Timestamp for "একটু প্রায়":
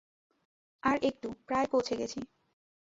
1.03-1.67